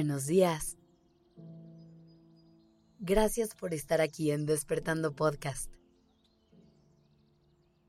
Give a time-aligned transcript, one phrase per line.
[0.00, 0.78] Buenos días.
[3.00, 5.70] Gracias por estar aquí en Despertando Podcast.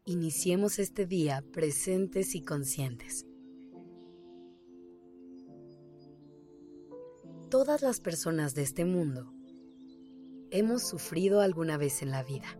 [0.03, 3.25] Iniciemos este día presentes y conscientes.
[7.49, 9.31] Todas las personas de este mundo
[10.49, 12.59] hemos sufrido alguna vez en la vida.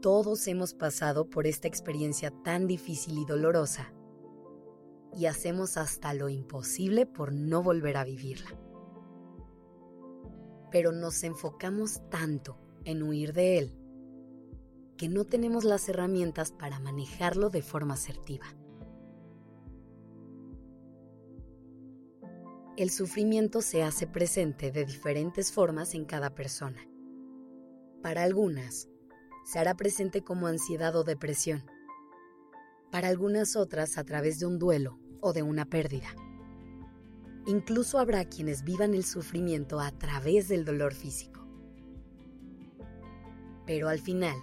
[0.00, 3.92] Todos hemos pasado por esta experiencia tan difícil y dolorosa
[5.16, 8.50] y hacemos hasta lo imposible por no volver a vivirla.
[10.70, 13.76] Pero nos enfocamos tanto en huir de él
[14.96, 18.44] que no tenemos las herramientas para manejarlo de forma asertiva.
[22.76, 26.86] El sufrimiento se hace presente de diferentes formas en cada persona.
[28.02, 28.88] Para algunas,
[29.44, 31.64] se hará presente como ansiedad o depresión.
[32.90, 36.08] Para algunas otras a través de un duelo o de una pérdida.
[37.46, 41.46] Incluso habrá quienes vivan el sufrimiento a través del dolor físico.
[43.66, 44.36] Pero al final,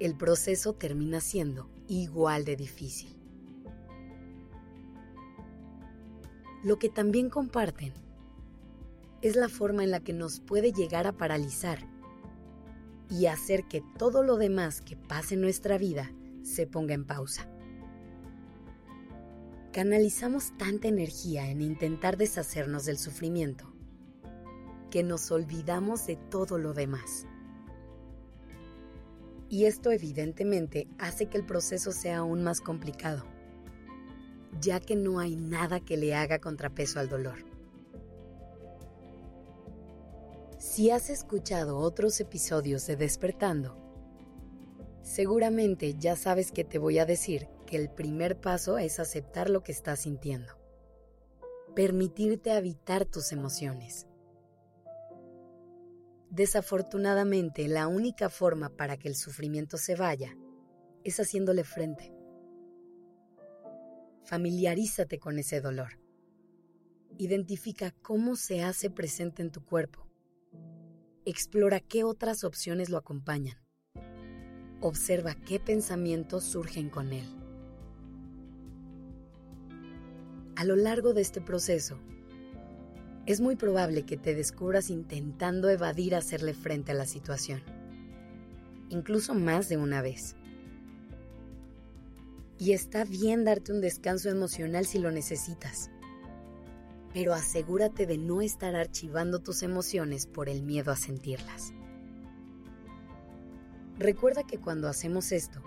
[0.00, 3.16] el proceso termina siendo igual de difícil.
[6.64, 7.92] Lo que también comparten
[9.22, 11.78] es la forma en la que nos puede llegar a paralizar
[13.08, 17.48] y hacer que todo lo demás que pase en nuestra vida se ponga en pausa
[19.72, 23.72] canalizamos tanta energía en intentar deshacernos del sufrimiento
[24.90, 27.26] que nos olvidamos de todo lo demás.
[29.48, 33.24] Y esto evidentemente hace que el proceso sea aún más complicado,
[34.60, 37.44] ya que no hay nada que le haga contrapeso al dolor.
[40.58, 43.79] Si has escuchado otros episodios de Despertando,
[45.02, 49.72] seguramente ya sabes que te voy a decir el primer paso es aceptar lo que
[49.72, 50.58] estás sintiendo.
[51.74, 54.06] Permitirte habitar tus emociones.
[56.30, 60.36] Desafortunadamente, la única forma para que el sufrimiento se vaya
[61.04, 62.12] es haciéndole frente.
[64.24, 66.00] Familiarízate con ese dolor.
[67.18, 70.06] Identifica cómo se hace presente en tu cuerpo.
[71.24, 73.56] Explora qué otras opciones lo acompañan.
[74.80, 77.26] Observa qué pensamientos surgen con él.
[80.60, 81.96] a lo largo de este proceso,
[83.24, 87.62] es muy probable que te descubras intentando evadir hacerle frente a la situación,
[88.90, 90.36] incluso más de una vez.
[92.58, 95.90] Y está bien darte un descanso emocional si lo necesitas,
[97.14, 101.72] pero asegúrate de no estar archivando tus emociones por el miedo a sentirlas.
[104.00, 105.60] Recuerda que cuando hacemos esto,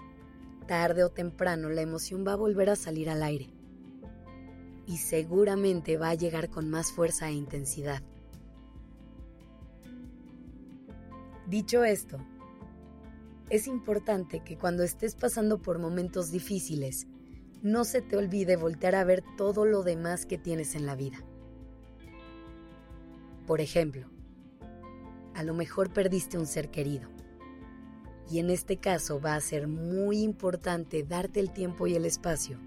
[0.66, 3.53] tarde o temprano la emoción va a volver a salir al aire
[4.88, 8.01] y seguramente va a llegar con más fuerza e intensidad.
[11.47, 12.17] Dicho esto,
[13.51, 17.05] es importante que cuando estés pasando por momentos difíciles,
[17.61, 21.19] no se te olvide voltear a ver todo lo demás que tienes en la vida.
[23.45, 24.09] Por ejemplo,
[25.35, 27.13] a lo mejor perdiste un ser querido.
[28.29, 32.59] Y en este caso va a ser muy importante darte el tiempo y el espacio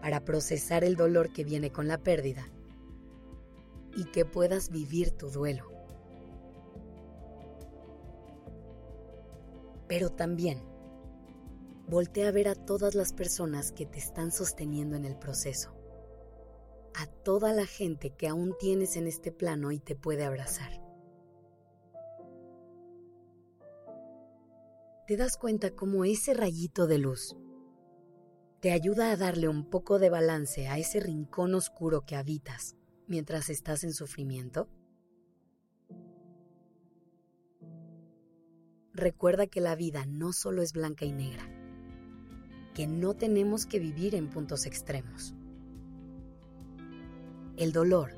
[0.00, 2.46] para procesar el dolor que viene con la pérdida
[3.96, 5.70] y que puedas vivir tu duelo.
[9.88, 10.62] Pero también,
[11.88, 15.74] voltea a ver a todas las personas que te están sosteniendo en el proceso,
[16.94, 20.83] a toda la gente que aún tienes en este plano y te puede abrazar.
[25.06, 27.36] Te das cuenta cómo ese rayito de luz
[28.60, 32.74] te ayuda a darle un poco de balance a ese rincón oscuro que habitas
[33.06, 34.66] mientras estás en sufrimiento?
[38.94, 41.46] Recuerda que la vida no solo es blanca y negra,
[42.72, 45.34] que no tenemos que vivir en puntos extremos.
[47.58, 48.12] El dolor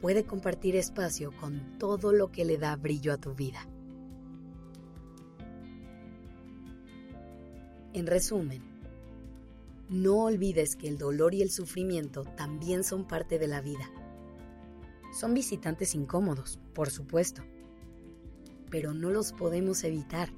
[0.00, 3.68] puede compartir espacio con todo lo que le da brillo a tu vida.
[7.98, 8.62] En resumen,
[9.88, 13.90] no olvides que el dolor y el sufrimiento también son parte de la vida.
[15.12, 17.42] Son visitantes incómodos, por supuesto,
[18.70, 20.28] pero no los podemos evitar.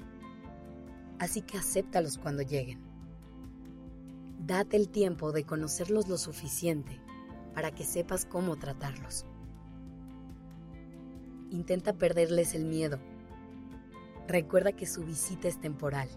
[1.19, 2.81] Así que acéptalos cuando lleguen.
[4.39, 6.99] Date el tiempo de conocerlos lo suficiente
[7.53, 9.27] para que sepas cómo tratarlos.
[11.51, 12.99] Intenta perderles el miedo.
[14.29, 16.09] Recuerda que su visita es temporal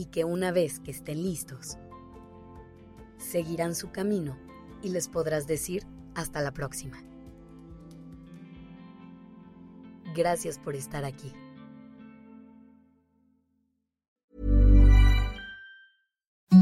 [0.00, 1.76] y que una vez que estén listos,
[3.18, 4.38] seguirán su camino
[4.82, 7.04] y les podrás decir hasta la próxima.
[10.16, 11.34] Gracias por estar aquí.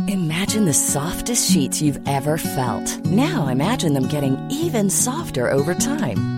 [0.08, 3.06] Imagine the softest sheets you've ever felt.
[3.06, 6.37] Now imagine them getting even softer over time.